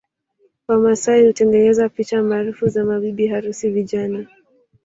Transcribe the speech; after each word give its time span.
Wamasai 0.67 1.27
hutengeneza 1.27 1.89
picha 1.89 2.23
maarufu 2.23 2.67
za 2.67 2.85
mabibi 2.85 3.27
harusi 3.27 3.69
vijana 3.69 4.27